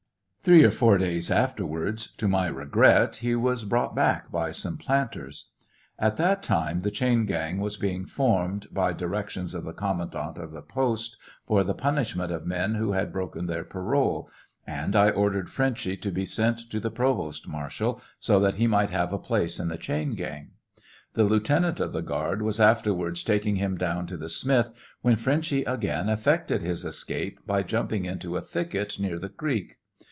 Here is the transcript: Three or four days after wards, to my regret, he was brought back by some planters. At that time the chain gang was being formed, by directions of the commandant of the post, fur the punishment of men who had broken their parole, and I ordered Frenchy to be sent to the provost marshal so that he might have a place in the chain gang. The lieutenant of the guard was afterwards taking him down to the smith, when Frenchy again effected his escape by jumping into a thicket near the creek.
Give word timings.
Three 0.43 0.63
or 0.63 0.71
four 0.71 0.97
days 0.97 1.29
after 1.29 1.63
wards, 1.67 2.07
to 2.13 2.27
my 2.27 2.47
regret, 2.47 3.17
he 3.17 3.35
was 3.35 3.63
brought 3.63 3.95
back 3.95 4.31
by 4.31 4.51
some 4.51 4.75
planters. 4.75 5.51
At 5.99 6.17
that 6.17 6.41
time 6.41 6.81
the 6.81 6.89
chain 6.89 7.27
gang 7.27 7.59
was 7.59 7.77
being 7.77 8.07
formed, 8.07 8.65
by 8.71 8.91
directions 8.93 9.53
of 9.53 9.65
the 9.65 9.71
commandant 9.73 10.39
of 10.39 10.49
the 10.49 10.63
post, 10.63 11.15
fur 11.47 11.63
the 11.63 11.75
punishment 11.75 12.31
of 12.31 12.47
men 12.47 12.73
who 12.73 12.93
had 12.93 13.13
broken 13.13 13.45
their 13.45 13.63
parole, 13.63 14.31
and 14.65 14.95
I 14.95 15.11
ordered 15.11 15.47
Frenchy 15.47 15.95
to 15.97 16.09
be 16.09 16.25
sent 16.25 16.71
to 16.71 16.79
the 16.79 16.89
provost 16.89 17.47
marshal 17.47 18.01
so 18.19 18.39
that 18.39 18.55
he 18.55 18.65
might 18.65 18.89
have 18.89 19.13
a 19.13 19.19
place 19.19 19.59
in 19.59 19.67
the 19.67 19.77
chain 19.77 20.15
gang. 20.15 20.53
The 21.13 21.23
lieutenant 21.23 21.79
of 21.79 21.93
the 21.93 22.01
guard 22.01 22.41
was 22.41 22.59
afterwards 22.59 23.23
taking 23.23 23.57
him 23.57 23.77
down 23.77 24.07
to 24.07 24.17
the 24.17 24.27
smith, 24.27 24.71
when 25.03 25.17
Frenchy 25.17 25.63
again 25.65 26.09
effected 26.09 26.63
his 26.63 26.83
escape 26.83 27.41
by 27.45 27.61
jumping 27.61 28.05
into 28.05 28.35
a 28.37 28.41
thicket 28.41 28.97
near 28.99 29.19
the 29.19 29.29
creek. 29.29 29.75